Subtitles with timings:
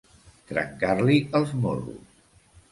[0.51, 2.21] Trencar-li els morros.